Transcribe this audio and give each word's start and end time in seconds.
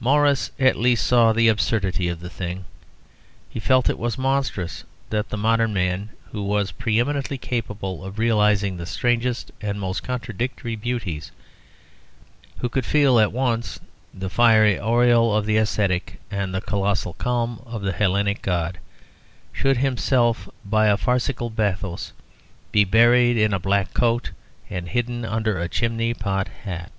Morris 0.00 0.50
at 0.58 0.74
least 0.74 1.06
saw 1.06 1.32
the 1.32 1.46
absurdity 1.46 2.08
of 2.08 2.18
the 2.18 2.28
thing. 2.28 2.64
He 3.48 3.60
felt 3.60 3.88
it 3.88 3.96
was 3.96 4.18
monstrous 4.18 4.82
that 5.10 5.28
the 5.28 5.36
modern 5.36 5.72
man, 5.72 6.08
who 6.32 6.42
was 6.42 6.72
pre 6.72 6.98
eminently 6.98 7.38
capable 7.38 8.04
of 8.04 8.18
realising 8.18 8.76
the 8.76 8.86
strangest 8.86 9.52
and 9.60 9.78
most 9.78 10.02
contradictory 10.02 10.74
beauties, 10.74 11.30
who 12.58 12.68
could 12.68 12.84
feel 12.84 13.20
at 13.20 13.30
once 13.30 13.78
the 14.12 14.28
fiery 14.28 14.76
aureole 14.80 15.32
of 15.32 15.46
the 15.46 15.56
ascetic 15.58 16.18
and 16.28 16.52
the 16.52 16.60
colossal 16.60 17.12
calm 17.12 17.62
of 17.64 17.80
the 17.82 17.92
Hellenic 17.92 18.42
god, 18.42 18.78
should 19.52 19.76
himself, 19.76 20.48
by 20.64 20.88
a 20.88 20.96
farcical 20.96 21.50
bathos, 21.50 22.12
be 22.72 22.82
buried 22.82 23.36
in 23.36 23.54
a 23.54 23.60
black 23.60 23.94
coat, 23.94 24.32
and 24.68 24.88
hidden 24.88 25.24
under 25.24 25.56
a 25.60 25.68
chimney 25.68 26.14
pot 26.14 26.48
hat. 26.64 26.90